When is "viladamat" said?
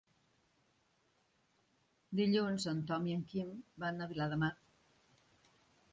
4.15-4.61